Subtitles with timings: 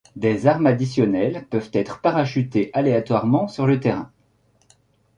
[0.15, 4.11] Des armes additionnelles peuvent être parachutées aléatoirement sur le terrain.